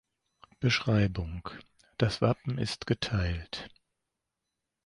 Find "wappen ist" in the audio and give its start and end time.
2.23-2.87